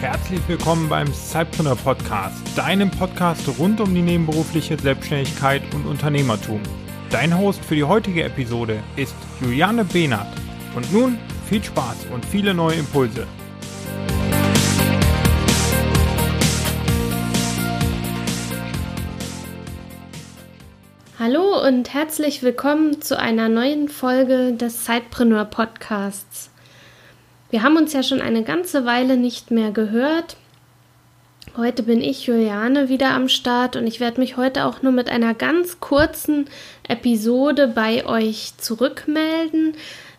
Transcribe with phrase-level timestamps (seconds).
[0.00, 6.60] Herzlich willkommen beim Cypreneur Podcast, deinem Podcast rund um die nebenberufliche Selbstständigkeit und Unternehmertum.
[7.10, 10.26] Dein Host für die heutige Episode ist Juliane Behnert.
[10.74, 11.18] Und nun
[11.48, 13.26] viel Spaß und viele neue Impulse.
[21.16, 26.50] Hallo und herzlich willkommen zu einer neuen Folge des Sidepreneur Podcasts.
[27.50, 30.36] Wir haben uns ja schon eine ganze Weile nicht mehr gehört.
[31.56, 35.08] Heute bin ich, Juliane, wieder am Start und ich werde mich heute auch nur mit
[35.08, 36.46] einer ganz kurzen
[36.88, 39.76] Episode bei euch zurückmelden.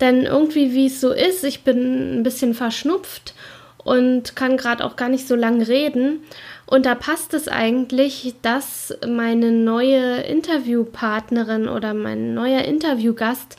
[0.00, 3.34] Denn irgendwie, wie es so ist, ich bin ein bisschen verschnupft
[3.78, 6.20] und kann gerade auch gar nicht so lange reden.
[6.66, 13.56] Und da passt es eigentlich, dass meine neue Interviewpartnerin oder mein neuer Interviewgast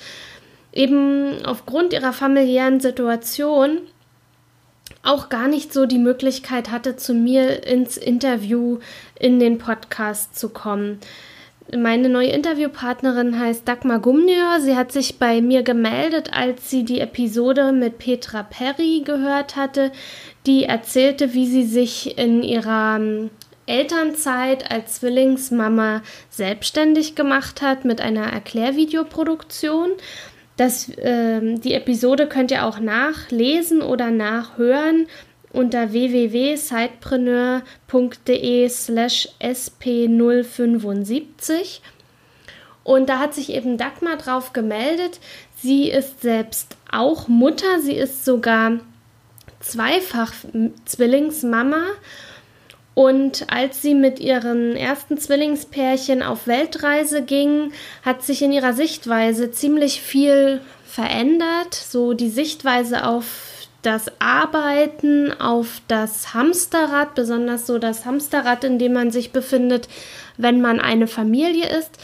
[0.73, 3.79] eben aufgrund ihrer familiären Situation
[5.03, 8.79] auch gar nicht so die Möglichkeit hatte, zu mir ins Interview
[9.17, 10.99] in den Podcast zu kommen.
[11.75, 14.61] Meine neue Interviewpartnerin heißt Dagmar Gumnier.
[14.61, 19.91] Sie hat sich bei mir gemeldet, als sie die Episode mit Petra Perry gehört hatte,
[20.45, 23.31] die erzählte, wie sie sich in ihrer ähm,
[23.65, 29.89] Elternzeit als Zwillingsmama selbstständig gemacht hat mit einer Erklärvideoproduktion.
[30.55, 35.07] Das, äh, die Episode könnt ihr auch nachlesen oder nachhören
[35.57, 41.81] unter www.sidepreneur.de slash sp075.
[42.83, 45.19] Und da hat sich eben Dagmar drauf gemeldet.
[45.61, 47.81] Sie ist selbst auch Mutter.
[47.81, 48.79] Sie ist sogar
[49.59, 50.31] zweifach
[50.85, 51.87] Zwillingsmama.
[52.93, 57.71] Und als sie mit ihren ersten Zwillingspärchen auf Weltreise ging,
[58.03, 61.73] hat sich in ihrer Sichtweise ziemlich viel verändert.
[61.73, 68.93] So die Sichtweise auf das Arbeiten auf das Hamsterrad, besonders so das Hamsterrad, in dem
[68.93, 69.87] man sich befindet,
[70.37, 71.97] wenn man eine Familie ist.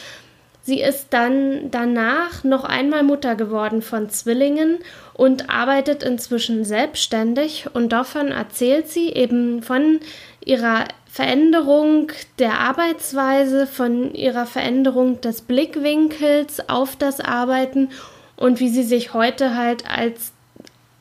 [0.66, 4.79] Sie ist dann danach noch einmal Mutter geworden von Zwillingen
[5.13, 10.00] und arbeitet inzwischen selbstständig und davon erzählt sie eben von
[10.45, 17.89] ihrer Veränderung der Arbeitsweise, von ihrer Veränderung des Blickwinkels auf das Arbeiten
[18.38, 20.31] und wie sie sich heute halt als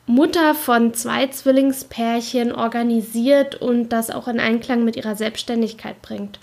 [0.05, 6.39] Mutter von zwei Zwillingspärchen organisiert und das auch in Einklang mit ihrer Selbstständigkeit bringt.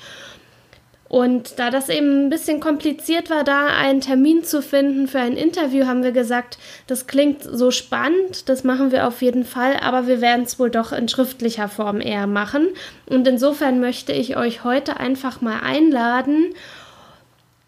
[1.11, 5.37] Und da das eben ein bisschen kompliziert war, da einen Termin zu finden für ein
[5.37, 6.57] Interview, haben wir gesagt,
[6.87, 10.71] das klingt so spannend, das machen wir auf jeden Fall, aber wir werden es wohl
[10.71, 12.69] doch in schriftlicher Form eher machen.
[13.07, 16.55] Und insofern möchte ich euch heute einfach mal einladen,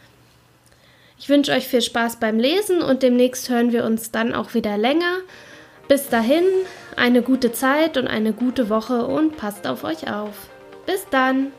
[1.18, 4.78] Ich wünsche euch viel Spaß beim Lesen und demnächst hören wir uns dann auch wieder
[4.78, 5.18] länger.
[5.88, 6.44] Bis dahin,
[6.96, 10.50] eine gute Zeit und eine gute Woche und passt auf euch auf.
[10.84, 11.52] Bis dann!